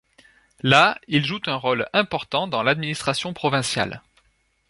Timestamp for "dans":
2.47-2.63